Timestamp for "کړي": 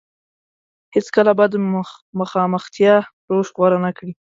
3.97-4.13